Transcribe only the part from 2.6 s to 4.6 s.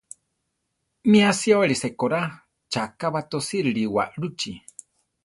chaká batosírili waʼlúchi.